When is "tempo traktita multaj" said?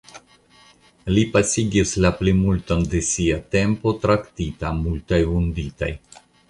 3.59-5.23